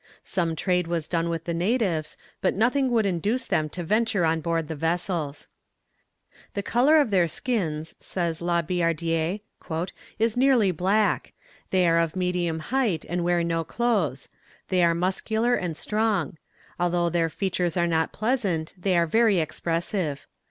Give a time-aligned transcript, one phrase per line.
[0.23, 4.41] Some trade was done with the natives, but nothing would induce them to venture on
[4.41, 5.47] board the vessels.
[6.55, 9.41] "The colour of their skins," says La Billardière,
[10.17, 11.33] "is nearly black.
[11.69, 14.27] They are of medium height, and wear no clothes.
[14.69, 16.39] They are muscular and strong.
[16.79, 20.25] Although their features are not pleasant, they are very expressive.